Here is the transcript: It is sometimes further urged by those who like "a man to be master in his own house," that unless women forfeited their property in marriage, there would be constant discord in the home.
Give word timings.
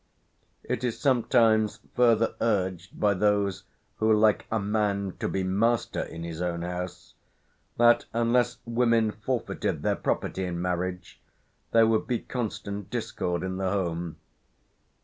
It 0.63 0.83
is 0.83 0.97
sometimes 0.99 1.79
further 1.93 2.33
urged 2.41 2.99
by 2.99 3.13
those 3.13 3.65
who 3.97 4.11
like 4.11 4.47
"a 4.51 4.59
man 4.59 5.13
to 5.19 5.29
be 5.29 5.43
master 5.43 6.01
in 6.01 6.23
his 6.23 6.41
own 6.41 6.63
house," 6.63 7.13
that 7.77 8.05
unless 8.11 8.57
women 8.65 9.11
forfeited 9.11 9.83
their 9.83 9.95
property 9.95 10.43
in 10.45 10.59
marriage, 10.59 11.21
there 11.69 11.85
would 11.85 12.07
be 12.07 12.17
constant 12.17 12.89
discord 12.89 13.43
in 13.43 13.57
the 13.57 13.69
home. 13.69 14.15